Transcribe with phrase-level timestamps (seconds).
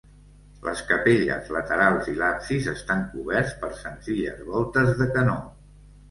[0.67, 5.37] Les capelles laterals i l'absis estan coberts per senzilles voltes de canó.